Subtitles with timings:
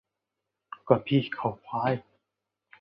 [0.87, 1.93] กระพี้เขาควาย